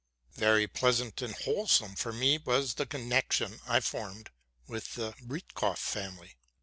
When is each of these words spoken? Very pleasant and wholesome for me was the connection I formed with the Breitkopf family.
Very 0.33 0.65
pleasant 0.65 1.21
and 1.21 1.35
wholesome 1.35 1.95
for 1.95 2.11
me 2.11 2.39
was 2.39 2.73
the 2.73 2.87
connection 2.87 3.59
I 3.67 3.81
formed 3.81 4.31
with 4.65 4.95
the 4.95 5.13
Breitkopf 5.21 5.77
family. 5.77 6.39